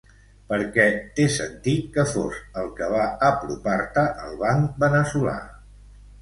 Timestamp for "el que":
2.61-2.87